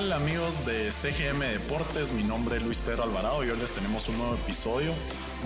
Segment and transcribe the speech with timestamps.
[0.00, 2.12] tal amigos de CGM Deportes?
[2.12, 4.94] Mi nombre es Luis Pedro Alvarado y hoy les tenemos un nuevo episodio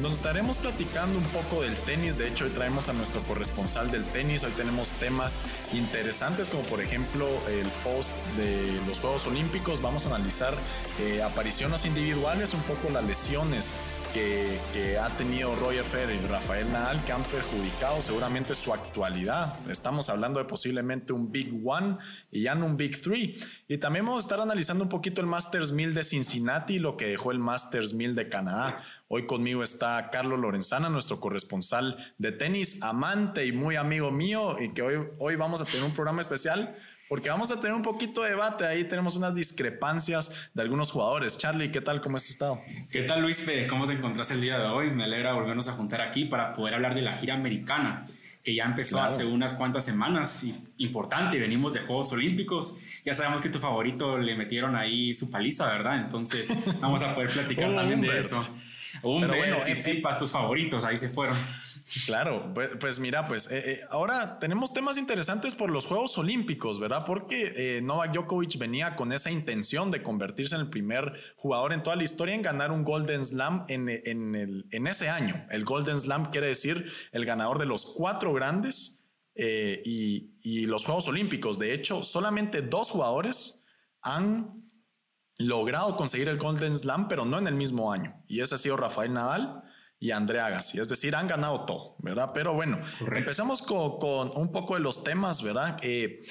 [0.01, 2.17] donde estaremos platicando un poco del tenis.
[2.19, 4.45] De hecho, hoy traemos a nuestro corresponsal del tenis.
[4.45, 5.41] Hoy tenemos temas
[5.73, 9.81] interesantes como por ejemplo el post de los Juegos Olímpicos.
[9.83, 10.55] Vamos a analizar
[11.01, 13.73] eh, apariciones individuales, un poco las lesiones
[14.15, 19.59] que, ha tenido Roger Federer y Rafael Nadal que han perjudicado seguramente su actualidad.
[19.69, 21.99] Estamos hablando de posiblemente un Big One
[22.31, 23.37] y ya no un Big Three.
[23.67, 27.09] Y también vamos a estar analizando un poquito el Masters 1000 de Cincinnati, lo que
[27.09, 28.81] dejó el Masters 1000 de Canadá.
[29.09, 34.73] Hoy conmigo está Carlos Lorenzana, nuestro corresponsal de tenis, amante y muy amigo mío, y
[34.73, 36.77] que hoy, hoy vamos a tener un programa especial
[37.09, 38.67] porque vamos a tener un poquito de debate.
[38.67, 41.37] Ahí tenemos unas discrepancias de algunos jugadores.
[41.39, 42.01] Charlie, ¿qué tal?
[42.01, 42.63] ¿Cómo has estado?
[42.91, 43.47] ¿Qué tal, Luis?
[43.69, 44.91] ¿Cómo te encontrás el día de hoy?
[44.91, 48.07] Me alegra volvernos a juntar aquí para poder hablar de la gira americana,
[48.43, 50.47] que ya empezó hace unas cuantas semanas.
[50.79, 52.79] Importante, venimos de Juegos Olímpicos.
[53.05, 56.01] Ya sabemos que tu favorito le metieron ahí su paliza, ¿verdad?
[56.01, 58.41] Entonces vamos a poder platicar también de eso.
[59.03, 61.37] Un Pero bueno, Tsitsipas, tus favoritos, ahí se fueron.
[62.07, 66.79] Claro, pues, pues mira, pues eh, eh, ahora tenemos temas interesantes por los Juegos Olímpicos,
[66.79, 67.05] ¿verdad?
[67.07, 71.83] Porque eh, Novak Djokovic venía con esa intención de convertirse en el primer jugador en
[71.83, 75.47] toda la historia en ganar un Golden Slam en, el, en ese año.
[75.51, 79.03] El Golden Slam quiere decir el ganador de los cuatro grandes
[79.37, 81.59] y, y los Juegos Olímpicos.
[81.59, 83.67] De hecho, solamente dos jugadores
[84.03, 84.64] han
[85.39, 88.23] logrado conseguir el Golden Slam, pero no en el mismo año.
[88.27, 89.63] Y ese ha sido Rafael Nadal
[89.99, 90.81] y Andrea Agassi.
[90.81, 92.31] Es decir, han ganado todo, ¿verdad?
[92.35, 92.79] Pero bueno,
[93.15, 95.79] empecemos con, un poco de los temas, ¿verdad?
[95.83, 96.23] Eh,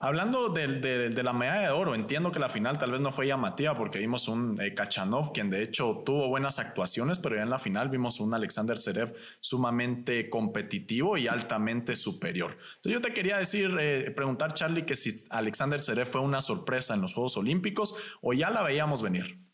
[0.00, 3.76] Hablando de, la medalla de oro, entiendo que la final tal vez no fue llamativa
[3.76, 7.58] porque vimos un eh, Kachanov quien de hecho tuvo buenas actuaciones, pero ya en la
[7.58, 12.52] final vimos un Alexander Zerev sumamente competitivo y altamente superior.
[12.76, 16.94] Entonces yo te quería decir, eh, preguntar Charlie que si Alexander Zerev fue una sorpresa
[16.94, 19.47] en los Juegos Olímpicos o ya la veíamos venir.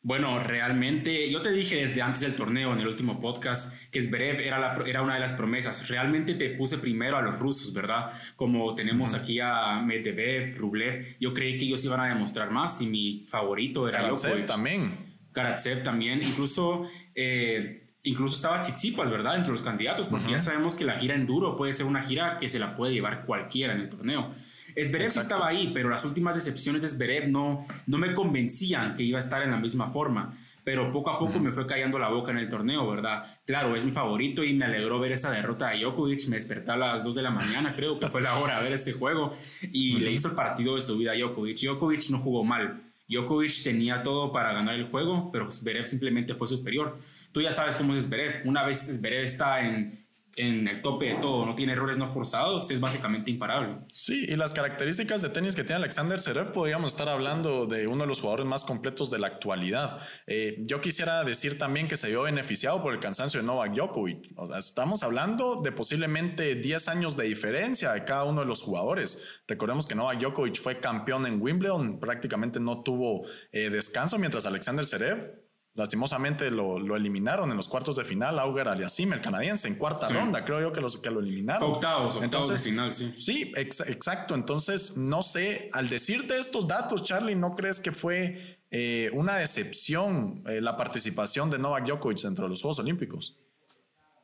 [0.00, 4.40] Bueno, realmente, yo te dije desde antes del torneo, en el último podcast, que Zverev
[4.40, 5.88] era, la, era una de las promesas.
[5.88, 8.12] Realmente te puse primero a los rusos, ¿verdad?
[8.36, 12.86] Como tenemos aquí a Medvedev, Rublev, yo creí que ellos iban a demostrar más y
[12.86, 14.92] mi favorito era Karatsev también.
[15.32, 16.88] Karatsev también, incluso...
[17.14, 19.36] Eh, incluso estaba Tsitsipas, ¿verdad?
[19.36, 22.48] Entre los candidatos, porque ya sabemos que la gira enduro puede ser una gira que
[22.48, 24.34] se la puede llevar cualquiera en el torneo.
[24.76, 29.02] Zverev sí estaba ahí, pero las últimas decepciones de Zverev no, no me convencían que
[29.02, 30.36] iba a estar en la misma forma.
[30.68, 33.38] Pero poco a poco me fue callando la boca en el torneo, ¿verdad?
[33.46, 36.28] Claro, es mi favorito y me alegró ver esa derrota de Djokovic.
[36.28, 38.72] Me desperté a las 2 de la mañana, creo que fue la hora de ver
[38.74, 39.34] ese juego.
[39.72, 41.58] Y le hizo el partido de su vida a Djokovic.
[41.58, 42.82] Djokovic no jugó mal.
[43.08, 46.98] Djokovic tenía todo para ganar el juego, pero Zverev simplemente fue superior.
[47.32, 48.42] Tú ya sabes cómo es Zverev.
[48.44, 50.04] Una vez Zverev está en
[50.38, 53.78] en el tope de todo, no tiene errores no forzados, es básicamente imparable.
[53.88, 58.02] Sí, y las características de tenis que tiene Alexander Zverev, podríamos estar hablando de uno
[58.02, 60.00] de los jugadores más completos de la actualidad.
[60.26, 64.32] Eh, yo quisiera decir también que se vio beneficiado por el cansancio de Novak Djokovic.
[64.56, 69.24] estamos hablando de posiblemente 10 años de diferencia de cada uno de los jugadores.
[69.48, 74.86] Recordemos que Novak Djokovic fue campeón en Wimbledon, prácticamente no tuvo eh, descanso, mientras Alexander
[74.86, 75.47] Zverev
[75.78, 80.44] Lastimosamente lo, eliminaron en los cuartos de final, Auger Aliasim, el canadiense, en cuarta ronda,
[80.44, 81.70] creo yo que, los, que lo eliminaron.
[81.70, 83.12] octavos, Entonces, de final, sí.
[83.16, 84.34] Sí, exacto.
[84.34, 90.42] Entonces, no sé, al decirte estos datos, Charlie, ¿no crees que fue eh, una decepción
[90.48, 93.38] eh, la participación de Novak Djokovic dentro de los Juegos Olímpicos?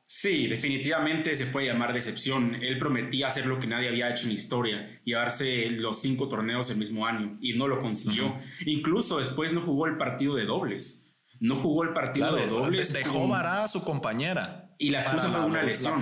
[0.07, 2.57] Sí, definitivamente se puede llamar decepción.
[2.57, 6.69] Él prometía hacer lo que nadie había hecho en la historia, llevarse los cinco torneos
[6.71, 8.37] el mismo año y no lo consiguió.
[8.67, 11.04] Incluso después no jugó el partido de dobles
[11.41, 12.93] no jugó el partido de dobles.
[12.93, 14.71] Dejó varada a su compañera.
[14.79, 16.01] Y la excusa fue una lesión.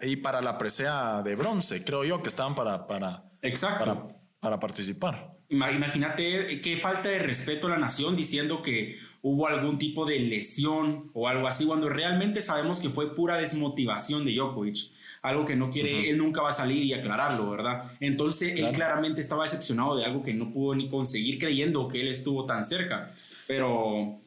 [0.00, 4.08] y para la presea de bronce, creo yo, que estaban para, para, Exacto.
[4.40, 5.36] para, participar.
[5.48, 11.10] Imagínate qué falta de respeto a la nación diciendo que hubo algún tipo de lesión
[11.14, 14.92] o algo así, cuando realmente sabemos que fue pura desmotivación de Djokovic.
[15.22, 17.92] Algo que no quiere, él nunca va a salir y aclararlo, ¿verdad?
[18.00, 22.08] Entonces él claramente estaba decepcionado de algo que no pudo ni conseguir creyendo que él
[22.08, 23.14] estuvo tan cerca.
[23.46, 24.20] Pero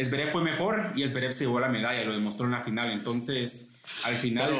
[0.00, 2.90] Esberev fue mejor y Esberev se llevó la medalla, lo demostró en la final.
[2.90, 3.74] Entonces,
[4.04, 4.52] al final.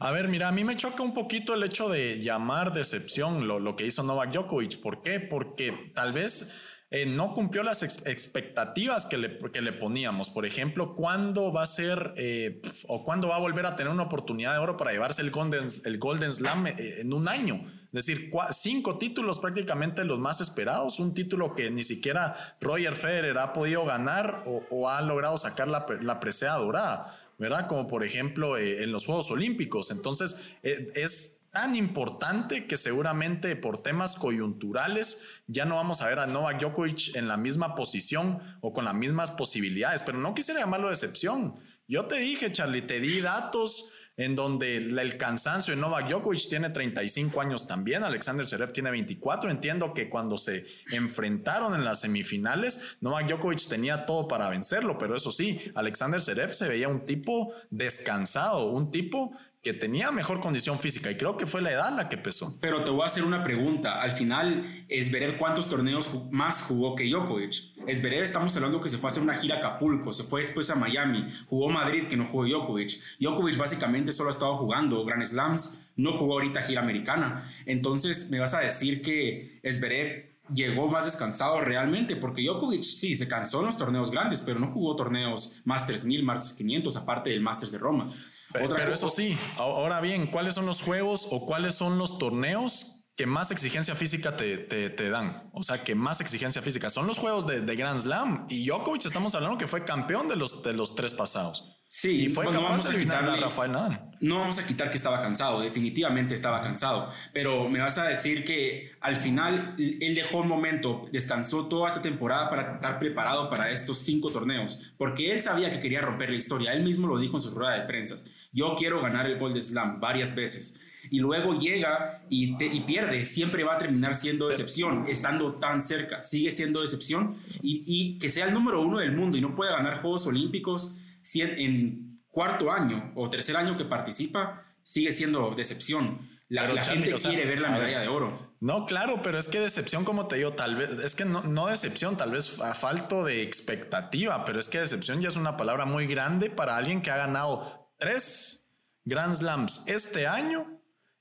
[0.00, 3.58] A ver, mira, a mí me choca un poquito el hecho de llamar decepción lo,
[3.58, 4.80] lo que hizo Novak Djokovic.
[4.80, 5.18] ¿Por qué?
[5.18, 6.54] Porque tal vez
[6.88, 10.30] eh, no cumplió las expectativas que le, que le, poníamos.
[10.30, 14.04] Por ejemplo, ¿cuándo va a ser eh, o cuándo va a volver a tener una
[14.04, 17.66] oportunidad de oro para llevarse el Golden, el Golden Slam eh, en un año?
[17.92, 23.38] Es decir, cinco títulos prácticamente los más esperados, un título que ni siquiera Roger Federer
[23.38, 27.18] ha podido ganar o, ha logrado sacar la, la presea dorada.
[27.38, 27.66] ¿verdad?
[27.66, 29.90] Como por ejemplo en los Juegos Olímpicos.
[29.90, 36.26] Entonces, es tan importante que seguramente por temas coyunturales ya no vamos a ver a
[36.26, 40.90] Novak Djokovic en la misma posición o con las mismas posibilidades, pero no quisiera llamarlo
[40.90, 41.54] decepción.
[41.88, 46.70] Yo te dije, Charlie, te di datos en donde el cansancio de Novak Djokovic tiene
[46.70, 49.50] 35 años también, Alexander Zverev tiene 24.
[49.50, 55.16] Entiendo que cuando se enfrentaron en las semifinales, Novak Djokovic tenía todo para vencerlo, pero
[55.16, 59.36] eso sí, Alexander Zverev se veía un tipo descansado, un tipo
[59.66, 62.56] que tenía mejor condición física y creo que fue la edad la que pesó.
[62.60, 64.00] Pero te voy a hacer una pregunta.
[64.00, 67.74] Al final, es ver cuántos torneos más jugó que Djokovic.
[67.88, 70.42] Es ver, estamos hablando que se fue a hacer una gira a Acapulco, se fue
[70.42, 72.92] después a Miami, jugó Madrid que no jugó Djokovic.
[73.18, 77.50] Djokovic básicamente solo ha estado jugando Grand Slams, no jugó ahorita gira americana.
[77.64, 83.26] Entonces, me vas a decir que Esberev llegó más descansado realmente, porque Djokovic sí se
[83.26, 87.40] cansó en los torneos grandes, pero no jugó torneos Masters 1000, Masters 500, aparte del
[87.40, 88.08] Masters de Roma.
[88.58, 93.26] Pero, eso sí, ahora bien, ¿cuáles son los juegos o cuáles son los torneos que
[93.26, 95.50] más exigencia física te, te, dan.
[95.52, 96.90] O sea, que más exigencia física.
[96.90, 98.46] Son los juegos de, de, Grand Slam.
[98.50, 101.72] Y Djokovic estamos hablando que fue campeón de los, de los tres pasados.
[101.88, 104.10] Sí, y fue no vamos a quitarle, a Rafael Nadal.
[104.20, 107.10] No vamos a quitar que estaba cansado, definitivamente estaba cansado.
[107.32, 112.02] Pero me vas a decir que al final él dejó un momento, descansó toda esta
[112.02, 114.92] temporada para estar preparado para estos cinco torneos.
[114.98, 116.72] Porque él sabía que quería romper la historia.
[116.74, 118.16] Él mismo lo dijo en su rueda de prensa
[118.56, 120.80] yo quiero ganar el Gold Slam varias veces.
[121.10, 126.22] Y luego llega y, y pierde, siempre va a terminar siendo decepción, estando tan cerca,
[126.22, 127.36] sigue siendo decepción.
[127.62, 130.96] Y, y que sea el número uno del mundo y no pueda ganar Juegos Olímpicos
[131.34, 136.28] en, cuarto año o tercer año que participa, sigue siendo decepción.
[136.48, 138.54] La, la gente quiere ver la medalla de oro.
[138.60, 141.66] No, claro, pero es que decepción, como te digo, tal vez, es que no, no
[141.66, 145.86] decepción, tal vez a falto de expectativa, pero es que decepción ya es una palabra
[145.86, 148.70] muy grande para alguien que ha ganado tres
[149.04, 150.75] Grand Slams este año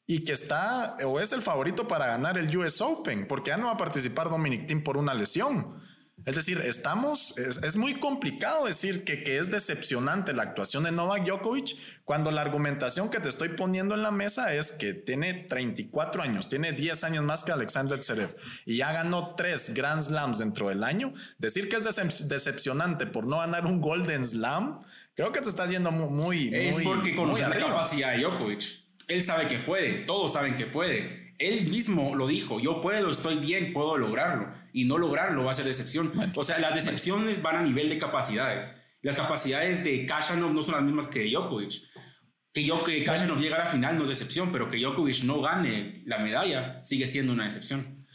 [0.08, 3.68] y que está o es el favorito para ganar el US Open, porque ya no
[3.68, 5.84] va a participar Dominic Thiem por una lesión.
[6.26, 11.24] Es decir, estamos, es, muy complicado decir que, que, es decepcionante la actuación de Novak
[11.24, 16.24] Djokovic cuando la argumentación que te estoy poniendo en la mesa es que tiene 34
[16.24, 18.36] años, tiene 10 años más que Alexander Zverev
[18.66, 21.14] y ya ganó tres Grand Slams dentro del año.
[21.38, 24.80] Decir que es decepcionante por no ganar un Golden Slam
[25.16, 26.54] Creo que te estás yendo muy.
[26.54, 28.85] Es porque conoce la capacidad de Djokovic.
[29.08, 31.34] Él sabe que puede, todos saben que puede.
[31.38, 34.54] Él mismo lo dijo: Yo puedo, estoy bien, puedo lograrlo.
[34.74, 36.12] Y no lograrlo va a ser decepción.
[36.34, 38.84] o sea, las decepciones van a nivel de capacidades.
[39.02, 41.74] Las capacidades de Kashanov no son las mismas que de Djokovic.
[42.52, 45.42] Que, yo, que Kashanov llegue a la final no es decepción, pero que Djokovic no
[45.42, 48.06] gane la medalla sigue siendo una decepción.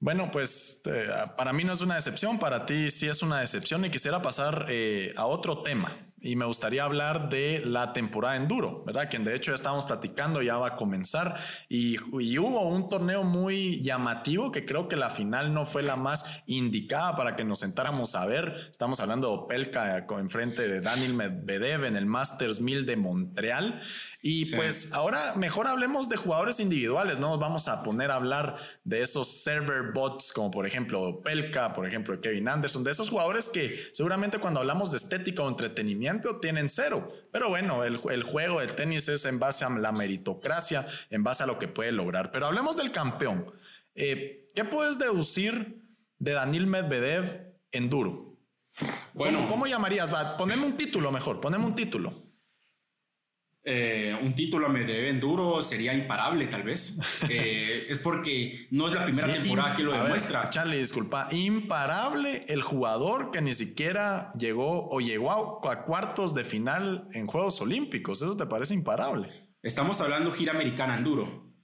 [0.00, 1.06] Bueno, pues eh,
[1.36, 4.66] para mí no es una decepción, para ti sí es una decepción y quisiera pasar
[4.68, 5.90] eh, a otro tema
[6.24, 9.08] y me gustaría hablar de la temporada enduro, ¿verdad?
[9.10, 11.38] Quien de hecho ya estábamos platicando, ya va a comenzar
[11.68, 11.98] y,
[12.38, 17.14] hubo un torneo muy llamativo que creo que la final no fue la más indicada
[17.14, 18.68] para que nos sentáramos a ver.
[18.70, 23.80] Estamos hablando de Opelka frente de Daniel Medvedev en el Masters 1000 de Montreal.
[24.26, 28.56] Y pues ahora mejor hablemos de jugadores individuales, no nos vamos a poner a hablar
[28.82, 33.50] de esos server bots como por ejemplo Pelka, por ejemplo Kevin Anderson, de esos jugadores
[33.50, 37.12] que seguramente cuando hablamos de estética o entretenimiento tienen cero.
[37.32, 41.42] Pero bueno, el, el juego del tenis es en base a la meritocracia, en base
[41.42, 42.32] a lo que puede lograr.
[42.32, 43.52] Pero hablemos del campeón.
[43.94, 45.82] Eh, ¿Qué puedes deducir
[46.18, 48.38] de Daniel Medvedev en duro?
[49.12, 50.10] Bueno, ¿Cómo, llamarías?
[50.10, 52.23] Va, poneme un título mejor, poneme un título.
[53.66, 56.98] Eh, un título a Medvedev duro sería imparable, tal vez.
[57.30, 60.50] Eh, es porque no es la primera temporada que lo demuestra.
[60.50, 61.28] Charlie, disculpa.
[61.30, 65.32] Imparable el jugador que ni siquiera llegó o llegó
[65.66, 68.20] a, cuartos de final en Juegos Olímpicos.
[68.20, 69.28] ¿Eso te parece imparable?
[69.62, 71.54] Estamos hablando gira americana en duro.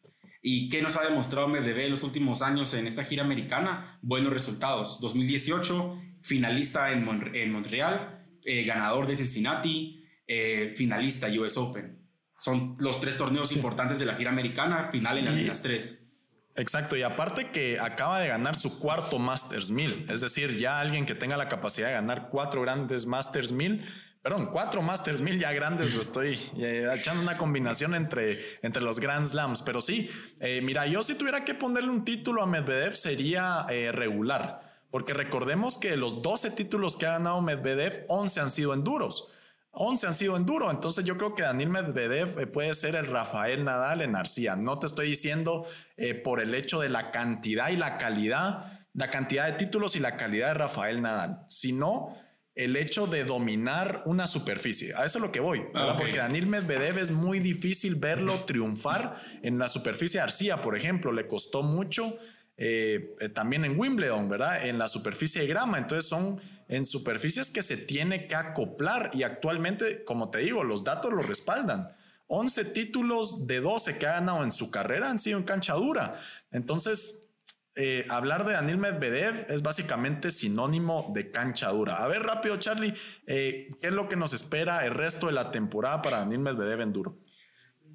[0.42, 3.98] ¿Y qué nos ha demostrado Medvedev en los últimos años en esta gira americana?
[4.00, 5.00] Buenos resultados.
[5.00, 9.99] 2018, finalista en, Montreal, eh, ganador de Cincinnati,
[10.32, 11.98] eh, finalista US Open.
[12.38, 16.06] Son los tres torneos importantes de la gira americana, final en las tres.
[16.54, 21.04] Exacto, y aparte que acaba de ganar su cuarto Masters 1000, es decir, ya alguien
[21.04, 23.84] que tenga la capacidad de ganar cuatro grandes Masters 1000,
[24.22, 29.00] perdón, cuatro Masters 1000 ya grandes, lo estoy eh, echando una combinación entre, entre los
[29.00, 30.08] Grand Slams, pero sí,
[30.38, 35.76] eh, mira, yo si tuviera que ponerle un título a Medvedev sería regular, porque recordemos
[35.76, 39.32] que los 12 títulos que ha ganado Medvedev, 11 han sido en duros.
[39.72, 43.06] 11 han sido en duro, entonces yo creo que Daniel Medvedev eh, puede ser el
[43.06, 44.56] Rafael Nadal en Arcía.
[44.56, 45.64] No te estoy diciendo
[45.96, 50.00] eh, por el hecho de la cantidad y la calidad, la cantidad de títulos y
[50.00, 52.16] la calidad de Rafael Nadal, sino
[52.56, 54.92] el hecho de dominar una superficie.
[54.96, 55.96] A eso es lo que voy, ¿verdad?
[55.96, 61.28] Porque Daniel Medvedev es muy difícil verlo triunfar en la superficie Arcía, por ejemplo, le
[61.28, 62.18] costó mucho.
[62.62, 64.66] Eh, también en Wimbledon, ¿verdad?
[64.66, 65.78] En la superficie de grama.
[65.78, 66.38] Entonces son
[66.68, 71.22] en superficies que se tiene que acoplar y actualmente, como te digo, los datos lo
[71.22, 71.86] respaldan.
[72.26, 76.20] 11 títulos de 12 que ha ganado en su carrera han sido en cancha dura.
[76.52, 77.30] Entonces,
[77.76, 81.96] eh, hablar de Daniel Medvedev es básicamente sinónimo de cancha dura.
[81.96, 82.94] A ver, rápido, Charlie,
[83.26, 86.82] eh, ¿qué es lo que nos espera el resto de la temporada para Daniel Medvedev
[86.82, 87.18] en duro?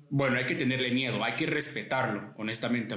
[0.09, 2.95] Bueno, hay que tenerle miedo, hay que respetarlo, honestamente.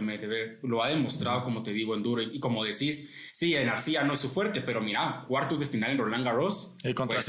[0.63, 2.23] Lo ha demostrado, como te digo, en duro.
[2.23, 5.93] Y como decís, sí, en Arcía no es su fuerte, pero mira, cuartos de final
[5.93, 6.77] en Roland Garros.
[6.85, 7.27] Y contra pues,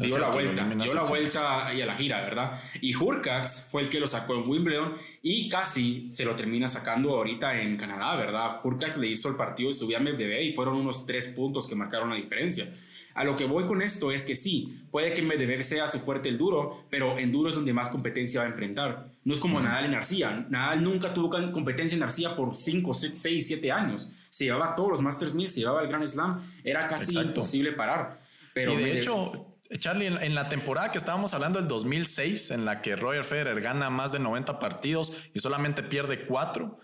[0.00, 2.60] Dio la vuelta, dio la vuelta y a la gira, ¿verdad?
[2.80, 7.16] Y Hurkacz fue el que lo sacó en Wimbledon y casi se lo termina sacando
[7.16, 8.60] ahorita en Canadá, ¿verdad?
[8.64, 11.74] Hurkacz le hizo el partido y subía a Medvedev y fueron unos tres puntos que
[11.74, 12.68] marcaron la diferencia.
[13.14, 16.28] A lo que voy con esto es que sí, puede que Medvedev sea su fuerte
[16.28, 19.06] el duro, pero en duro es donde más competencia va a enfrentar.
[19.24, 20.46] No es como Nadal en Arcía.
[20.48, 24.10] Nadal nunca tuvo competencia en Arcía por 5, 6, 7 años.
[24.30, 26.42] Se llevaba todos los Masters 1000, se llevaba el Grand Slam.
[26.64, 28.20] Era casi imposible parar.
[28.54, 32.82] Pero y de hecho, Charlie, en, la temporada que estábamos hablando del 2006, en la
[32.82, 36.78] que Roger Federer gana más de 90 partidos y solamente pierde 4,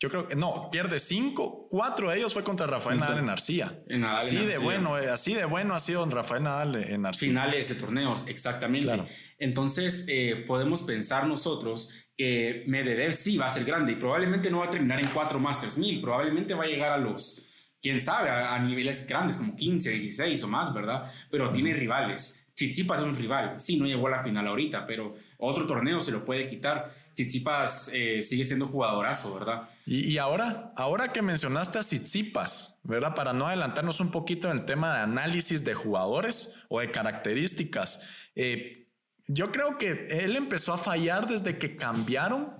[0.00, 3.82] yo creo que no, pierde cinco, cuatro de ellos fue contra Rafael Nadal en Arcía.
[4.08, 7.28] así de bueno, eh, así de bueno ha sido Rafael Nadal en Arcía.
[7.28, 9.04] Finales de torneos, exactamente.
[9.38, 14.60] Entonces eh, podemos pensar nosotros que Medvedev sí va a ser grande y probablemente no
[14.60, 17.46] va a terminar en cuatro Masters 1000, probablemente va a llegar a los,
[17.82, 21.12] quién sabe, a, niveles grandes como 15, 16 o más, ¿verdad?
[21.30, 22.46] Pero tiene rivales.
[22.54, 26.10] Tsitsipas es un rival, sí, no llegó a la final ahorita, pero otro torneo se
[26.10, 26.94] lo puede quitar.
[27.24, 29.68] Tsitsipas eh, sigue siendo jugadorazo, ¿verdad?
[29.86, 33.14] Y, ahora, ahora que mencionaste a Tsitsipas, ¿verdad?
[33.14, 38.02] Para no adelantarnos un poquito en el tema de análisis de jugadores o de características,
[38.34, 38.88] eh,
[39.26, 42.52] yo creo que él empezó a fallar desde que cambiaron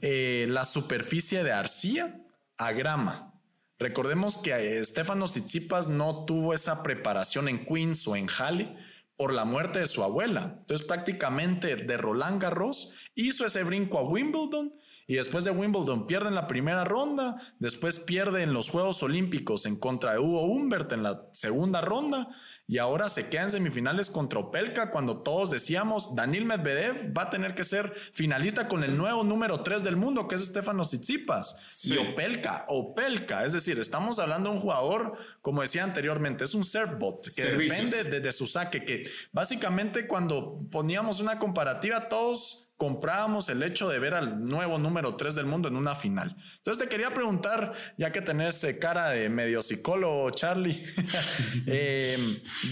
[0.00, 2.14] eh, la superficie de arcilla
[2.56, 3.34] a grama.
[3.78, 8.76] Recordemos que Estefano Tsitsipas no tuvo esa preparación en Queens o en Halle
[9.18, 10.58] por la muerte de su abuela.
[10.60, 14.72] Entonces prácticamente de Roland Garros hizo ese brinco a Wimbledon
[15.08, 19.66] y después de Wimbledon pierde en la primera ronda, después pierde en los Juegos Olímpicos
[19.66, 22.28] en contra de Hugo Humbert en la segunda ronda
[22.70, 27.30] y ahora se queda en semifinales contra Opelka cuando todos decíamos Daniel Medvedev va a
[27.30, 31.56] tener que ser finalista con el nuevo número 3 del mundo que es Stefano Tsitsipas.
[31.84, 36.64] Y Opelka, Opelka, es decir, estamos hablando de un jugador como decía anteriormente, es un
[36.64, 43.48] servbot que depende de, de su saque que básicamente cuando poníamos una comparativa todos comprábamos
[43.48, 46.36] el hecho de ver al nuevo número 3 del mundo en una final.
[46.58, 50.84] Entonces te quería preguntar, ya que tenés eh, cara de medio psicólogo, Charlie,
[51.66, 52.20] em,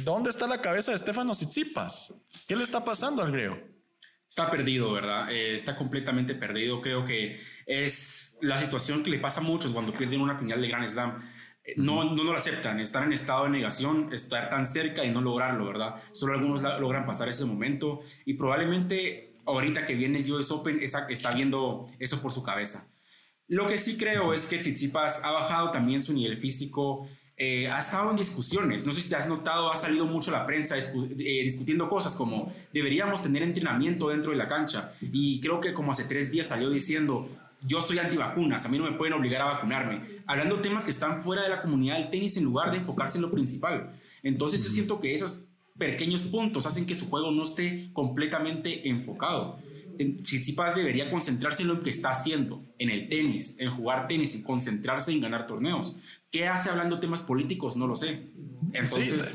[0.04, 2.14] ¿dónde está la cabeza de Stefano Tsitsipas?
[2.46, 3.58] ¿Qué le está pasando al griego?
[4.28, 5.32] Está perdido, ¿verdad?
[5.32, 6.80] Eh, está completamente perdido.
[6.80, 10.68] Creo que es la situación que le pasa a muchos cuando pierden una final de
[10.68, 11.28] Grand Slam.
[11.64, 15.20] Eh, no, no, lo aceptan, estar en estado de negación, estar tan cerca y no
[15.20, 15.96] lograrlo, ¿verdad?
[16.12, 21.30] Solo algunos logran pasar ese momento y probablemente ahorita que viene el US Open está
[21.34, 22.88] viendo eso por su cabeza.
[23.48, 27.78] Lo que sí creo es que Tsitsipas ha bajado también su nivel físico, eh, ha
[27.78, 28.86] estado en discusiones.
[28.86, 32.52] No sé si te has notado, ha salido mucho la prensa eh, discutiendo cosas como
[32.72, 34.94] deberíamos tener entrenamiento dentro de la cancha.
[35.00, 37.28] Y creo que como hace tres días salió diciendo,
[37.62, 40.22] yo soy antivacunas, a mí no me pueden obligar a vacunarme.
[40.26, 43.22] Hablando temas que están fuera de la comunidad del tenis en lugar de enfocarse en
[43.22, 43.92] lo principal.
[44.22, 45.45] Entonces yo siento que esos
[45.78, 49.58] pequeños puntos hacen que su juego no esté completamente enfocado.
[49.98, 54.42] Tsitsipas debería concentrarse en lo que está haciendo, en el tenis, en jugar tenis, y
[54.42, 55.96] concentrarse en ganar torneos.
[56.30, 57.76] ¿Qué hace hablando temas políticos?
[57.76, 58.30] No lo sé.
[58.72, 59.34] Entonces...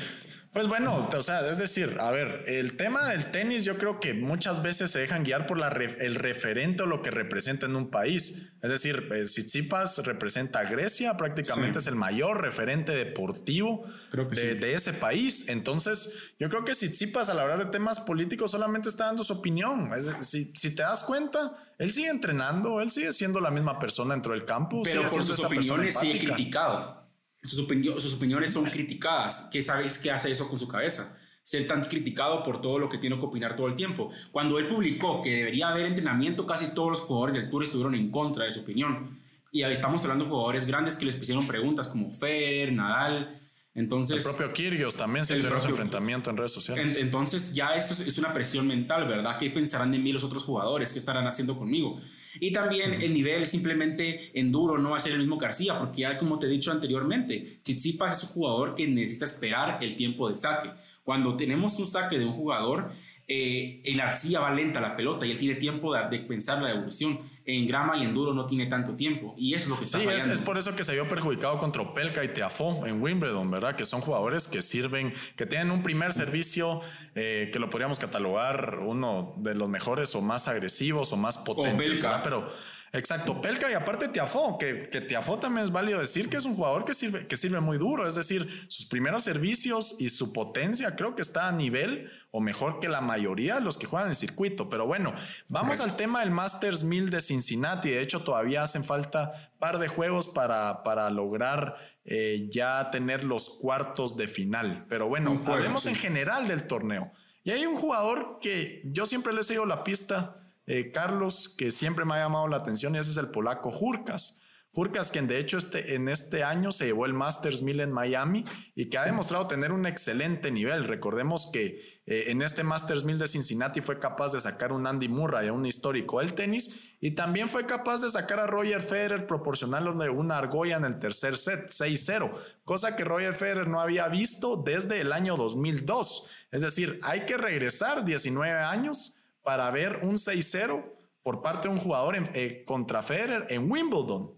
[0.54, 4.14] Pues bueno, o sea, es decir, a ver, el tema del tenis yo creo que
[4.14, 7.90] muchas veces se dejan guiar por la el referente o lo que representa en un
[7.90, 8.52] país.
[8.62, 14.92] Es decir, eh, Tsitsipas representa a Grecia, prácticamente es el mayor referente deportivo de, ese
[14.92, 15.48] país.
[15.48, 19.90] Entonces, yo creo que Tsitsipas al hablar de temas políticos solamente está dando su opinión.
[20.20, 24.34] si, si, te das cuenta, él sigue entrenando, él sigue siendo la misma persona dentro
[24.34, 24.82] del campo.
[24.84, 27.01] Pero por sus opiniones sigue criticado
[27.42, 29.50] sus, opiniones son criticadas.
[29.52, 31.18] ¿Qué sabes qué hace eso con su cabeza?
[31.44, 34.12] Ser tan criticado por todo lo que tiene que opinar todo el tiempo.
[34.32, 38.12] Cuando él publicó que debería haber entrenamiento, casi todos los jugadores del Tour estuvieron en
[38.12, 39.20] contra de su opinión.
[39.52, 43.42] Y estamos hablando de jugadores grandes que les pusieron preguntas como Federer, Nadal.
[43.74, 46.96] Entonces, el propio Kyrgios también se hizo enfrentamiento en redes sociales.
[46.98, 49.38] entonces ya eso es una presión mental, ¿verdad?
[49.38, 50.92] ¿Qué pensarán de mí los otros jugadores?
[50.94, 52.00] ¿Qué estarán haciendo conmigo?
[52.40, 56.18] Y también el nivel simplemente enduro no va a ser el mismo García, porque ya
[56.18, 60.36] como te he dicho anteriormente, Tsitsipas es un jugador que necesita esperar el tiempo de
[60.36, 60.70] saque.
[61.04, 62.92] Cuando tenemos un saque de un jugador,
[63.28, 67.20] eh, en arcilla va lenta la pelota y él tiene tiempo de, pensar la evolución.
[67.46, 70.08] En grama y enduro no tiene tanto tiempo y eso es lo que está sí,
[70.08, 73.76] Es, es, por eso que se vio perjudicado contra Opelka y Teafo en Wimbledon, ¿verdad?
[73.76, 76.82] Que son jugadores que sirven, que tienen un primer servicio
[77.16, 82.00] eh, que lo podríamos catalogar uno de los mejores o más agresivos o más potentes,
[82.00, 82.22] ¿verdad?
[82.24, 82.54] Pero
[82.94, 86.56] Exacto, Pelka y aparte Tiafó, que, que Tiafó también es válido decir que es un
[86.56, 90.94] jugador que sirve, que sirve muy duro, es decir, sus primeros servicios y su potencia
[90.98, 94.12] creo que está a nivel o mejor que la mayoría de los que juegan en
[94.12, 94.70] el circuito.
[94.70, 95.14] Pero bueno,
[95.48, 97.92] vamos al tema del Masters 1000 de Cincinnati.
[97.92, 103.50] De hecho, todavía hacen falta par de juegos para, para lograr eh, ya tener los
[103.50, 104.86] cuartos de final.
[104.90, 107.12] Pero bueno, hablemos en general del torneo.
[107.44, 111.72] Y hay un jugador que yo siempre le he seguido la pista eh, Carlos, que
[111.72, 114.42] siempre me ha llamado la atención, y ese es el polaco Jurkas.
[114.74, 118.46] Jurkas, quien de hecho este, en este año se llevó el Masters 1000 en Miami
[118.74, 120.86] y que ha demostrado tener un excelente nivel.
[120.86, 125.10] Recordemos que eh, en este Masters 1000 de Cincinnati fue capaz de sacar un Andy
[125.10, 130.10] Murray, un histórico del tenis, y también fue capaz de sacar a Roger Federer proporcionándole
[130.10, 132.32] una argolla en el tercer set, 6-0,
[132.64, 136.28] cosa que Roger Federer no había visto desde el año 2002.
[136.50, 140.84] Es decir, hay que regresar 19 años para ver un 6-0
[141.24, 144.34] por parte de un jugador eh, contra Federer en Wimbledon.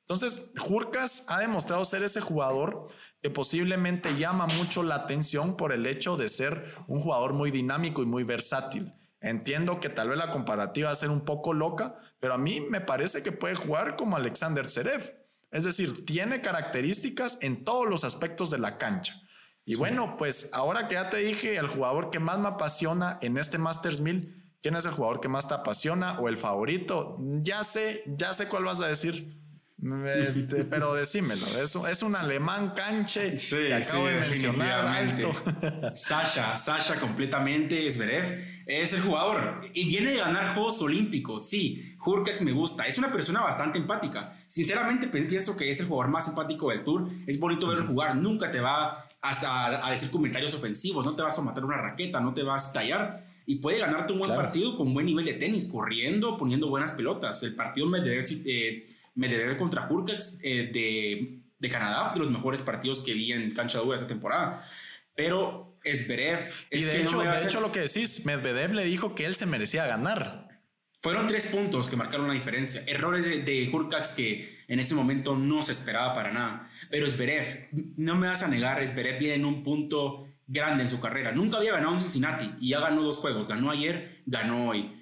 [0.00, 2.88] Entonces, Jurkas ha demostrado ser ese jugador
[3.20, 8.02] que posiblemente llama mucho la atención por el hecho de ser un jugador muy dinámico
[8.02, 8.94] y muy versátil.
[9.20, 12.60] Entiendo que tal vez la comparativa va a ser un poco loca, pero a mí
[12.70, 15.02] me parece que puede jugar como Alexander Zverev.
[15.50, 19.20] Es decir, tiene características en todos los aspectos de la cancha.
[19.64, 23.36] Y bueno, pues ahora que ya te dije, el jugador que más me apasiona en
[23.36, 27.16] este Masters 1000 ¿Quién es el jugador que más te apasiona o el favorito?
[27.42, 29.38] Ya sé, ya sé cuál vas a decir.
[30.70, 35.30] Pero decímelo, es, es un alemán canche sí, que acabo de mencionar alto.
[35.94, 41.48] Sasha, Sasha completamente, Zverev, es el jugador y viene de ganar Juegos Olímpicos.
[41.48, 44.36] Sí, Hurkacz me gusta, es una persona bastante empática.
[44.48, 47.08] Sinceramente pienso que es el jugador más empático del tour.
[47.28, 51.38] Es bonito verlo jugar, nunca te va a, a decir comentarios ofensivos, no te vas
[51.38, 54.76] a matar una raqueta, no te vas a tallar y puede ganarte un buen partido
[54.76, 57.42] con buen nivel de tenis, corriendo, poniendo buenas pelotas.
[57.42, 63.14] El partido Medvedev, eh, contra Hurkacz eh, de, de, Canadá, de los mejores partidos que
[63.14, 64.62] vi en cancha dura esta temporada.
[65.14, 66.40] Pero Zverev...
[66.68, 69.46] Es y de, hecho, de hecho, lo que decís, Medvedev le dijo que él se
[69.46, 70.60] merecía ganar.
[71.00, 72.82] Fueron tres puntos que marcaron la diferencia.
[72.86, 73.72] Errores de, de
[74.14, 76.70] que en ese momento no se esperaba para nada.
[76.90, 80.98] Pero Zverev, no me vas a negar, Zverev viene en un punto grande en su
[80.98, 81.30] carrera.
[81.30, 83.46] Nunca había ganado en Cincinnati y ya ganó dos juegos.
[83.46, 85.00] Ganó ayer, ganó hoy.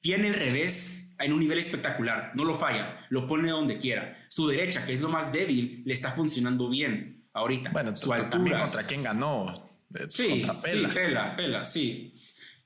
[0.00, 2.32] Tiene el revés en un nivel espectacular.
[2.34, 4.24] No lo falla, lo pone donde quiera.
[4.28, 7.70] Su derecha, que es lo más débil, le está funcionando bien ahorita.
[7.70, 8.30] Bueno, su altura.
[8.30, 9.68] también contra quién ganó.
[9.94, 12.14] Eh, sí, sí, pela, pela, sí.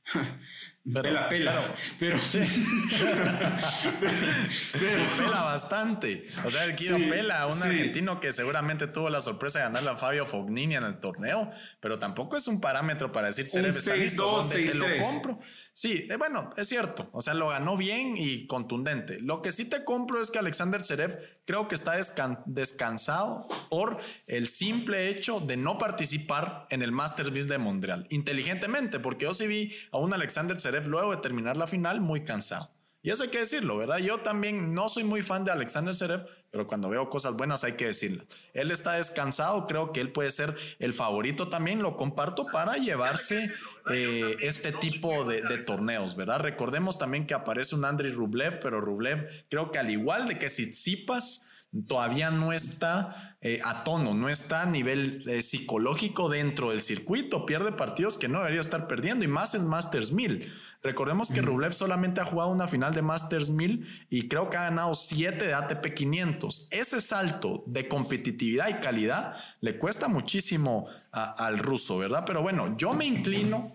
[0.93, 1.55] pela, pela.
[1.99, 2.41] Pero, sí.
[5.19, 6.27] pela bastante.
[6.45, 9.97] O sea, el Guido Pela, un argentino que seguramente tuvo la sorpresa de ganarle a
[9.97, 14.47] Fabio Fognini en el torneo, pero tampoco es un parámetro para decir ser está listo,
[14.49, 15.41] te lo compro.
[15.73, 17.11] Sí, eh, bueno, es cierto.
[17.13, 19.21] O sea, lo ganó bien y contundente.
[19.21, 22.01] Lo que sí te compro es que Alexander Zverev creo que está
[22.47, 28.07] descansado por el simple hecho de no participar en el Masters de Montreal.
[28.09, 32.25] Inteligentemente, porque yo sí vi a un Alexander Zverev luego de terminar la final muy
[32.25, 32.71] cansado.
[33.07, 33.99] Y eso hay que decirlo, ¿verdad?
[33.99, 37.75] Yo también no soy muy fan de Alexander Zverev, pero cuando veo cosas buenas hay
[37.75, 38.25] que decirlo.
[38.53, 43.49] Él está descansado, creo que él puede ser el favorito también, lo comparto para llevarse
[43.93, 46.41] eh, este tipo de, torneos, ¿verdad?
[46.41, 50.49] Recordemos también que aparece un Andriy Rublev, pero Rublev creo que al igual de que
[50.49, 51.46] Tsitsipas
[51.87, 57.47] todavía no está eh, a tono, no está a nivel eh, psicológico dentro del circuito,
[57.47, 60.53] pierde partidos que no debería estar perdiendo y más en Masters 1000.
[60.83, 64.65] Recordemos que Rublev solamente ha jugado una final de Masters 1000 y creo que ha
[64.65, 66.69] ganado 7 de ATP 500.
[66.71, 72.25] Ese salto de competitividad y calidad le cuesta muchísimo al ruso, ¿verdad?
[72.27, 73.73] Pero bueno, yo me inclino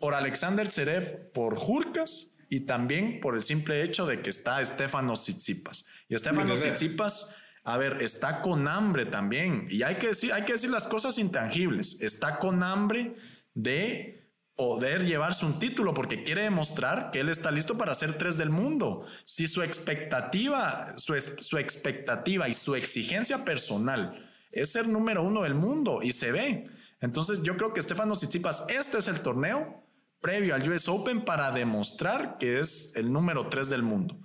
[0.00, 5.14] por Alexander Zverev, por Jurkas y también por el simple hecho de que está Estefano
[5.14, 5.86] Tsitsipas.
[6.08, 9.66] Y Estefano Tsitsipas, a ver, está con hambre también.
[9.70, 12.00] Y hay que decir, hay que decir las cosas intangibles.
[12.00, 13.16] Está con hambre
[13.54, 14.18] de
[14.56, 18.50] poder llevarse un título porque quiere demostrar que él está listo para ser tres del
[18.50, 19.06] mundo.
[19.24, 25.54] Si su expectativa, su, su expectativa y su exigencia personal es ser número uno del
[25.54, 26.68] mundo y se ve.
[27.00, 29.84] Entonces yo creo que Estefano Tsitsipas, este es el torneo
[30.20, 34.18] previo al US Open para demostrar que es el número tres del mundo.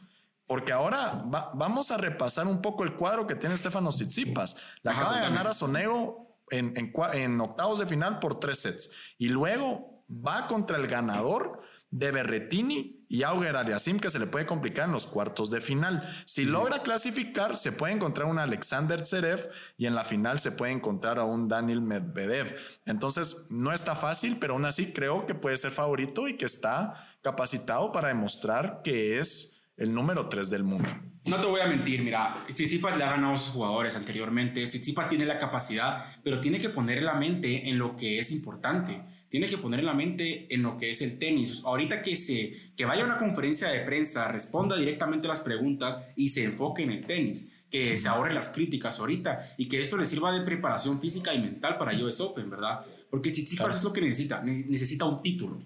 [0.46, 1.24] porque ahora
[1.56, 4.58] vamos a repasar un poco el cuadro que tiene Stefano Tsitsipas.
[4.84, 9.30] Le acaba de ganar a Sonego en, en octavos de final por tres sets y
[9.30, 14.88] luego va contra el ganador de Berretini y Auger Aliasim que se le puede complicar
[14.88, 16.02] en los cuartos de final.
[16.26, 20.72] Si logra clasificar, se puede encontrar un Alexander Zverev y en la final se puede
[20.72, 22.56] encontrar a un Daniel Medvedev.
[22.88, 27.08] Entonces, no está fácil, pero aún así creo que puede ser favorito y que está
[27.22, 30.90] capacitado para demostrar que es el número 3 del mundo.
[31.26, 35.08] No te voy a mentir, mira, Tsitsipas le ha ganado a sus jugadores anteriormente, Tsitsipas
[35.08, 39.48] tiene la capacidad, pero tiene que poner la mente en lo que es importante tiene
[39.48, 41.64] que poner la mente en lo que es el tenis.
[41.66, 46.00] Ahorita que, se, que vaya a una conferencia de prensa, responda directamente a las preguntas
[46.16, 49.98] y se enfoque en el tenis, que se ahorre las críticas ahorita y que esto
[49.98, 52.86] le sirva de preparación física y mental para US Open, ¿verdad?
[53.10, 55.64] Porque Tsitsipas es lo que necesita, necesita un título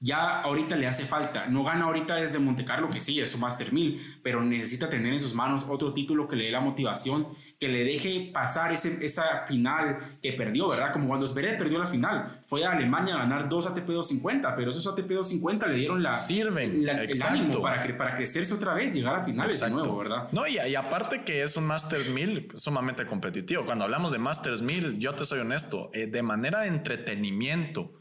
[0.00, 1.46] ya ahorita le hace falta.
[1.46, 5.12] No gana ahorita desde Monte Carlo, que sí, es su Master 1000, pero necesita tener
[5.12, 7.26] en sus manos otro título que le dé la motivación,
[7.58, 10.92] que le deje pasar ese, esa final que perdió, ¿verdad?
[10.92, 12.40] Como cuando Zverev perdió la final.
[12.46, 16.14] Fue a Alemania a ganar dos ATP 250, pero esos ATP 250 le dieron la,
[16.14, 20.28] Sirven, el ánimo para, para crecerse otra vez, llegar a finales de nuevo, ¿verdad?
[20.30, 23.64] No, y, y aparte que es un Masters 1000 sumamente competitivo.
[23.64, 27.97] Cuando hablamos de Masters 1000, yo te soy honesto, eh, de manera de entretenimiento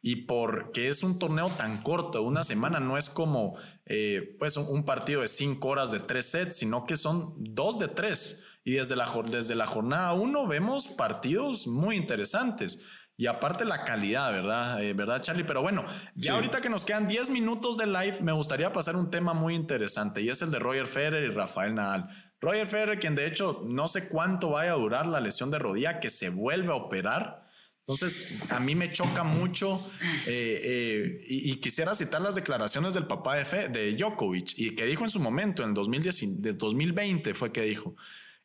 [0.00, 4.84] y porque es un torneo tan corto, una semana, no es como eh, pues un
[4.84, 8.44] partido de cinco horas de tres sets, sino que son dos de tres.
[8.64, 12.84] Y desde la, desde la jornada uno vemos partidos muy interesantes.
[13.16, 14.80] Y aparte la calidad, ¿verdad?
[14.80, 15.42] Eh, ¿Verdad, Charlie?
[15.42, 15.84] Pero bueno,
[16.14, 19.56] ya ahorita que nos quedan 10 minutos de live, me gustaría pasar un tema muy
[19.56, 22.08] interesante y es el de Roger Federer y Rafael Nadal.
[22.40, 25.98] Roger Federer, quien de hecho no sé cuánto vaya a durar la lesión de rodilla,
[25.98, 27.47] que se vuelve a operar
[27.88, 29.80] entonces, a mí me choca mucho
[30.26, 34.84] eh, eh, y, quisiera citar las declaraciones del papá de, Fe, de Djokovic y que
[34.84, 37.96] dijo en su momento, en el 2020 fue que dijo,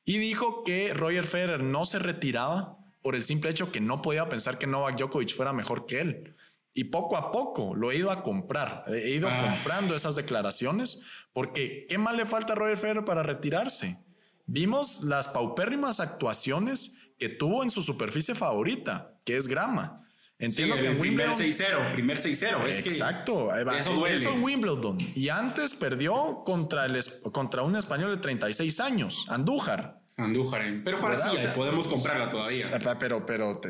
[0.05, 4.29] y dijo que Roger Federer no se retiraba por el simple hecho que no podía
[4.29, 6.35] pensar que Novak Djokovic fuera mejor que él.
[6.73, 9.41] Y poco a poco lo he ido a comprar, he ido ah.
[9.41, 11.01] comprando esas declaraciones,
[11.33, 13.97] porque ¿qué más le falta a Roger Federer para retirarse?
[14.45, 20.05] Vimos las paupérrimas actuaciones que tuvo en su superficie favorita, que es grama.
[20.37, 21.37] Entiendo que en Wimbledon.
[21.37, 22.67] Primer 6-0, primer 6-0.
[22.67, 23.55] Exacto.
[23.55, 24.15] eso duele.
[24.17, 24.97] Eso en Wimbledon.
[25.15, 26.99] Y antes perdió contra, el,
[27.31, 30.01] contra un español de 36 años, Andújar.
[30.17, 30.81] Andújar, eh.
[30.83, 32.65] pero fácil, podemos comprarla todavía.
[32.99, 33.61] Pero, pero,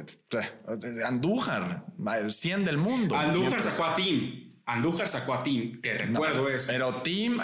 [1.06, 1.86] Andújar,
[2.28, 3.16] 100 del mundo.
[3.16, 4.52] Andújar sacó a Team.
[4.66, 6.66] Andújar sacó a Team, que recuerdo es.
[6.66, 7.40] Pero Team,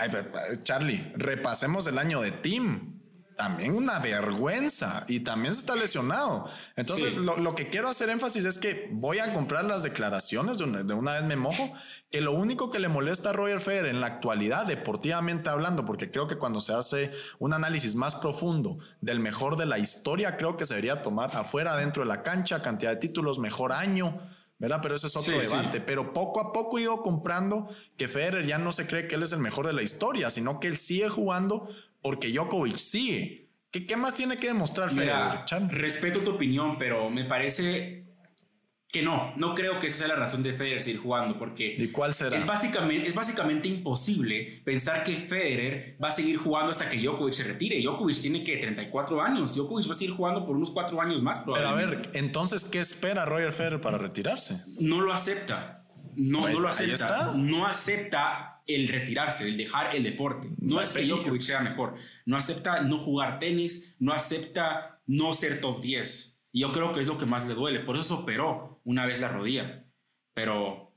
[0.63, 2.98] Charlie, repasemos el año de Team
[3.39, 6.49] también una vergüenza y también se está lesionado.
[6.75, 11.13] Entonces, lo, que quiero hacer énfasis es que voy a comprar las declaraciones de una,
[11.13, 11.71] vez me mojo,
[12.11, 16.11] que lo único que le molesta a Roger Federer en la actualidad, deportivamente hablando, porque
[16.11, 20.57] creo que cuando se hace un análisis más profundo del mejor de la historia, creo
[20.57, 24.19] que se debería tomar afuera, dentro de la cancha, cantidad de títulos, mejor año.
[24.57, 24.79] ¿verdad?
[24.81, 25.79] Pero eso es otro debate.
[25.79, 29.23] Pero poco a poco he ido comprando que Federer ya no se cree que él
[29.23, 31.69] es el mejor de la historia, sino que él sigue jugando
[32.01, 33.49] porque Djokovic sigue.
[33.71, 35.45] ¿Qué, qué más tiene que demostrar Federer?
[35.69, 38.09] Respeto tu opinión, pero me parece
[38.91, 41.89] que no, no creo que esa sea la razón de Federer seguir jugando, porque ¿Y
[41.89, 42.35] cuál será?
[42.35, 47.33] Es, básicamente, es básicamente imposible pensar que Federer va a seguir jugando hasta que Djokovic
[47.33, 47.79] se retire.
[47.81, 51.43] Djokovic tiene que 34 años, Djokovic va a seguir jugando por unos 4 años más.
[51.45, 54.63] Pero a ver, entonces, ¿qué espera Roger Federer para retirarse?
[54.79, 55.78] No lo acepta.
[56.19, 57.33] No, no lo acepta.
[57.35, 60.49] No acepta el retirarse, el dejar el deporte.
[60.59, 61.95] No es que Djokovic sea mejor.
[62.25, 66.41] No acepta no jugar tenis, no acepta no ser top 10.
[66.51, 67.79] Y yo creo que es lo que más le duele.
[67.79, 69.85] Por eso operó una vez la rodilla.
[70.33, 70.88] Pero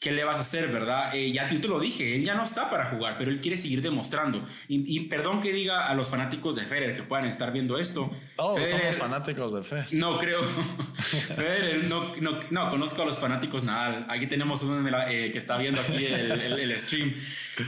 [0.00, 1.14] ¿qué le vas a hacer, verdad?
[1.14, 3.58] Eh, ya tú te lo dije, él ya no está para jugar, pero él quiere
[3.58, 4.46] seguir demostrando.
[4.66, 8.10] Y, perdón que diga a los fanáticos de Federer que puedan estar viendo esto.
[8.36, 9.92] Todos somos fanáticos de Federer.
[9.92, 10.42] No creo.
[11.34, 14.06] Federer, no, no, no, conozco a los fanáticos Nadal.
[14.08, 17.14] Aquí tenemos uno eh, que está viendo aquí el, stream.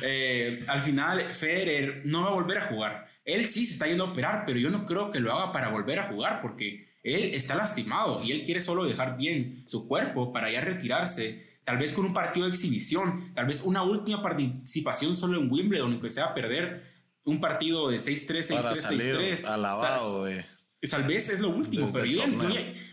[0.02, 3.08] Eh, al final, Federer no va a volver a jugar.
[3.26, 5.68] Él sí se está yendo a operar, pero yo no creo que lo haga para
[5.68, 10.32] volver a jugar porque él está lastimado y él quiere solo dejar bien su cuerpo
[10.32, 15.14] para ya retirarse tal vez con un partido de exhibición, tal vez una última participación
[15.14, 16.82] solo en Wimbledon, que sea perder
[17.24, 19.44] un partido de 6-3, 6-3, 6-3.
[19.44, 20.44] Alabado, de,
[20.90, 22.24] Tal vez es lo último, pero yo,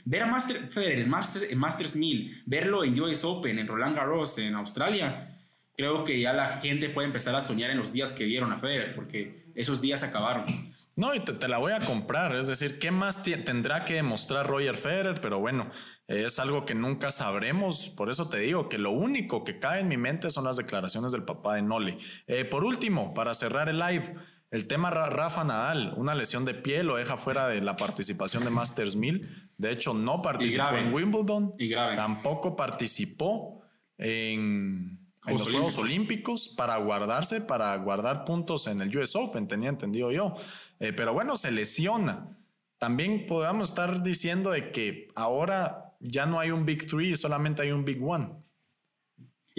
[0.06, 3.96] ver a Master, Federer en Masters, en Masters 1000, verlo en US Open, en Roland
[3.96, 5.36] Garros, en Australia,
[5.76, 8.60] creo que ya la gente puede empezar a soñar en los días que vieron a
[8.60, 10.46] Federer, porque esos días acabaron.
[11.00, 12.36] No, y te, la voy a comprar.
[12.36, 15.22] Es decir, ¿qué más tendrá que demostrar Roger Federer?
[15.22, 15.72] Pero bueno,
[16.08, 17.90] es algo que nunca sabremos.
[17.90, 21.14] Por eso te digo que lo único que cae en mi mente son las declaraciones
[21.14, 22.00] del papá de Nole.
[22.28, 24.14] Eh, por último, para cerrar el live,
[24.52, 28.50] el tema Rafa Nadal, una lesión de pie lo deja fuera de la participación de
[28.50, 29.52] Masters 1000.
[29.56, 31.54] De hecho, no participó en Wimbledon.
[31.58, 31.96] Y grave.
[31.96, 33.62] Tampoco participó
[33.98, 39.70] en en los Juegos Olímpicos para guardarse, para guardar puntos en el US Open, tenía
[39.70, 40.36] entendido yo.
[40.80, 42.38] Eh, pero bueno, se lesiona.
[42.78, 47.72] También podemos estar diciendo de que ahora ya no hay un Big Three, solamente hay
[47.72, 48.30] un Big One.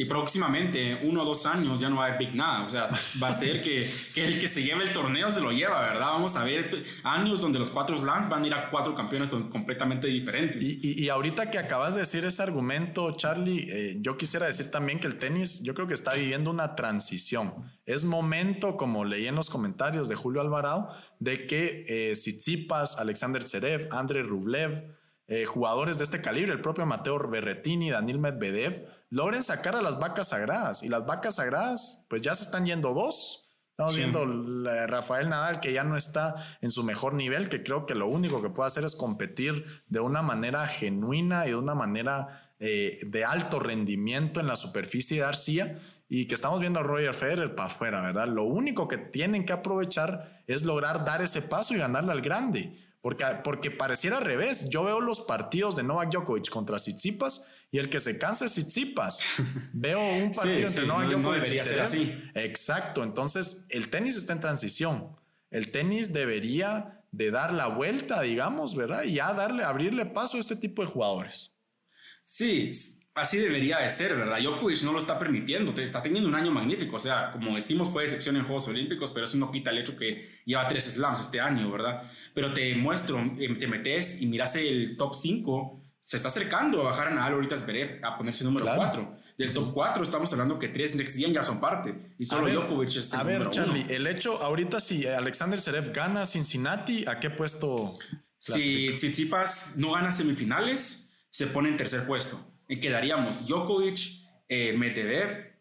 [0.01, 2.65] Y próximamente, uno o dos años, ya no va a haber Big nada.
[2.65, 2.89] O sea,
[3.23, 6.07] va a ser que, que, el que se lleve el torneo se lo lleva, ¿verdad?
[6.07, 10.07] Vamos a ver años donde los cuatro slams van a ir a cuatro campeones completamente
[10.07, 10.67] diferentes.
[10.67, 15.01] Y, y, ahorita que acabas de decir ese argumento, Charlie, eh, yo quisiera decir también
[15.01, 17.71] que el tenis, yo creo que está viviendo una transición.
[17.85, 23.47] Es momento, como leí en los comentarios de Julio Alvarado, de que eh, Tsitsipas, Alexander
[23.47, 24.97] Zverev, Andrei Rublev,
[25.29, 29.99] eh, jugadores de este calibre, el propio Mateo Berretini, Daniel Medvedev, logren sacar a las
[29.99, 30.83] vacas sagradas.
[30.83, 33.49] Y las vacas sagradas, pues ya se están yendo dos.
[33.71, 34.23] Estamos viendo
[34.71, 38.09] a Rafael Nadal que ya no está en su mejor nivel, que creo que lo
[38.09, 43.01] único que puede hacer es competir de una manera genuina y de una manera eh,
[43.07, 45.79] de alto rendimiento en la superficie de arcilla
[46.11, 48.29] y que estamos viendo a Roger Federer para afuera, ¿verdad?
[48.29, 52.77] Lo único que tienen que aprovechar es lograr dar ese paso y ganarle al grande.
[53.01, 54.69] Porque, porque pareciera al revés.
[54.69, 58.53] Yo veo los partidos de Novak Djokovic contra Tsitsipas y el que se cansa es
[58.53, 59.23] Tsitsipas.
[59.73, 62.23] veo un partido entre Novak Djokovic y así.
[62.35, 63.03] Exacto.
[63.03, 65.17] Entonces, el tenis está en transición.
[65.51, 69.03] El tenis debería de dar la vuelta, digamos, ¿verdad?
[69.05, 71.57] Y ya darle, abrirle paso a este tipo de jugadores.
[72.23, 72.71] Sí,
[73.15, 74.39] así debería de ser, ¿verdad?
[74.39, 78.05] Djokovic no lo está permitiendo, está teniendo un año magnífico, o sea, como decimos fue
[78.05, 81.41] excepción en Juegos Olímpicos, pero eso no quita el hecho que lleva tres slams este
[81.41, 82.03] año, ¿verdad?
[82.35, 86.85] Pero te muestro, em, te metes y miras el top 5, se está acercando a
[86.85, 89.21] bajar a Nadal ahorita Zverev a ponerse número 4.
[89.37, 93.15] Del top 4 estamos hablando que tres Next ya son parte y solo Djokovic es
[93.15, 97.99] el A ver, Charlie, el hecho ahorita si Alexander Zverev gana Cincinnati, ¿a qué puesto?
[98.39, 103.99] Si Tsitsipas no gana semifinales, se pone en tercer puesto quedaríamos Djokovic,
[104.49, 105.57] eh, Medvedev,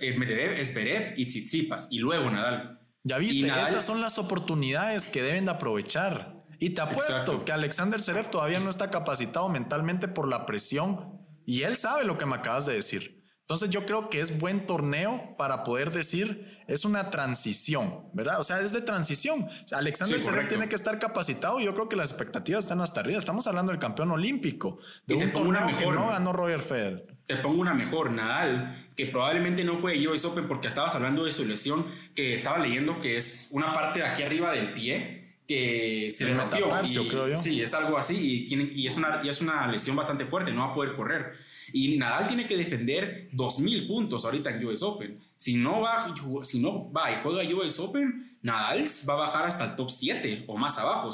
[0.00, 2.80] eh, Medvedev, y Tsitsipas, y luego Nadal.
[3.04, 6.44] Ya viste, estas son las oportunidades que deben de aprovechar.
[6.58, 11.62] Y te apuesto que Alexander Zverev todavía no está capacitado mentalmente por la presión y
[11.62, 13.17] él sabe lo que me acabas de decir.
[13.48, 18.40] Entonces yo creo que es buen torneo para poder decir, es una transición, ¿verdad?
[18.40, 19.46] O sea, es de transición.
[19.72, 23.16] Alexander sí, tiene que estar capacitado y yo creo que las expectativas están hasta arriba.
[23.16, 27.06] Estamos hablando del campeón olímpico, de un torneo una mejor, que no ganó Roger Federer.
[27.26, 31.30] Te pongo una mejor, Nadal, que probablemente no juegue US Open porque estabas hablando de
[31.30, 36.10] su lesión, que estaba leyendo que es una parte de aquí arriba del pie que
[36.10, 36.68] se le rompió.
[37.08, 37.36] creo yo.
[37.36, 40.52] Sí, es algo así y, tiene, y, es una, y es una lesión bastante fuerte,
[40.52, 41.47] no va a poder correr.
[41.72, 45.20] Y Nadal tiene que defender 2.000 puntos ahorita en US Open.
[45.36, 49.64] Si no, va, si no va y juega US Open, Nadal va a bajar hasta
[49.64, 51.10] el top 7 o más abajo.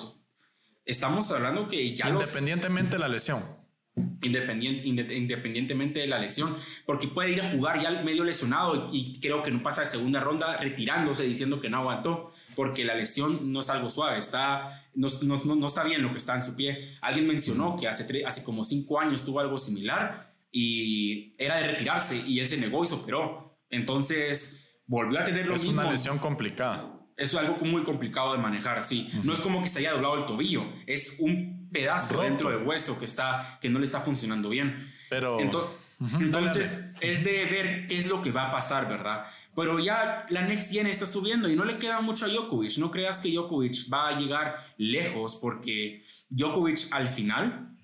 [0.85, 2.09] Estamos hablando que ya...
[2.09, 3.43] Independientemente de la lesión.
[4.23, 9.43] Independiente, independientemente de la lesión, porque puede ir a jugar ya medio lesionado y, creo
[9.43, 13.61] que no pasa de segunda ronda retirándose diciendo que no aguantó, porque la lesión no
[13.61, 16.97] es algo suave, está, no, no, no está bien lo que está en su pie.
[17.03, 22.17] Alguien mencionó que hace, hace como cinco años tuvo algo similar y era de retirarse
[22.17, 23.59] y él se negó y se operó.
[23.71, 25.73] Entonces volvió a tener lo mismo.
[25.73, 26.93] Es una lesión complicada.
[27.17, 29.11] Es algo muy complicado de manejar así.
[29.25, 32.99] No es como que se haya doblado el tobillo, es un pedazo dentro del hueso
[33.01, 34.93] que, está, que no le está funcionando bien.
[35.11, 35.38] Pero...
[36.21, 39.27] Entonces, es de ver qué es lo que va a pasar, ¿verdad?
[39.57, 42.79] Pero ya la Next Gen está subiendo y no le queda mucho a Djokovic.
[42.79, 47.77] No creas que Djokovic va a llegar lejos porque Djokovic al final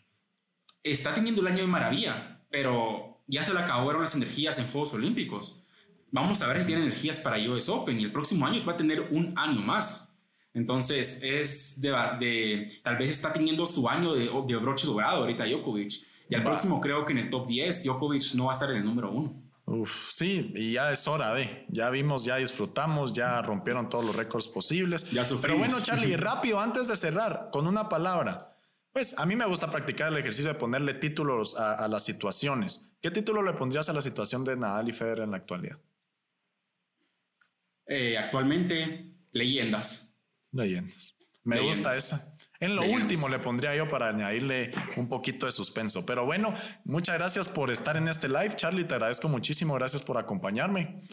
[0.82, 4.92] está teniendo el año de maravilla pero ya se le acabaron las energías en Juegos
[4.92, 5.62] Olímpicos.
[6.10, 8.76] Vamos a ver si tiene energías para US Open y el próximo año va a
[8.76, 10.18] tener un año más.
[10.52, 15.92] Entonces, es de, tal vez está teniendo su año de, de broche dorado ahorita Djokovic.
[16.28, 18.78] Y al próximo creo que en el top 10 Djokovic no va a estar en
[18.78, 19.40] el número uno.
[19.66, 21.66] Uf, sí, y ya es hora de.
[21.68, 25.08] Ya vimos, ya disfrutamos, ya rompieron todos los récords posibles.
[25.10, 28.49] Ya Pero bueno, Charlie, rápido, antes de cerrar, con una palabra.
[28.92, 32.96] Pues a mí me gusta practicar el ejercicio de ponerle títulos a, las situaciones.
[33.00, 35.78] ¿Qué título le pondrías a la situación de Nadal y Federer en la actualidad?
[37.86, 40.16] Eh, actualmente, leyendas.
[40.50, 41.16] Leyendas.
[41.44, 42.36] Me gusta esa.
[42.58, 46.04] En lo último le pondría yo para añadirle un poquito de suspenso.
[46.04, 48.84] Pero bueno, muchas gracias por estar en este live, Charlie.
[48.84, 49.74] Te agradezco muchísimo.
[49.74, 51.04] Gracias por acompañarme.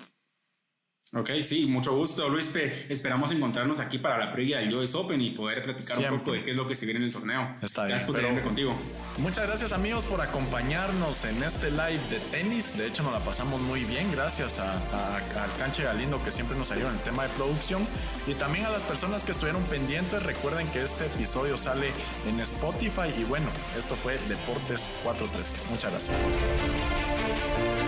[1.18, 2.52] Ok, sí, mucho gusto, Luis.
[2.90, 6.44] Esperamos encontrarnos aquí para la previa del US Open y poder platicar un poco de
[6.44, 7.56] qué es lo que se viene en el torneo.
[7.62, 7.90] Está bien.
[7.90, 8.76] Gracias por tenerme contigo.
[9.18, 12.78] Muchas gracias, amigos, por acompañarnos en este live de tenis.
[12.78, 14.12] De hecho, nos la pasamos muy bien.
[14.12, 14.74] Gracias a,
[15.18, 17.88] al Canche Galindo que siempre nos ayudó en el tema de producción.
[18.28, 20.22] Y también a las personas que estuvieron pendientes.
[20.22, 21.90] Recuerden que este episodio sale
[22.28, 23.12] en Spotify.
[23.18, 25.56] Y bueno, esto fue Deportes 413.
[25.72, 27.87] Muchas gracias.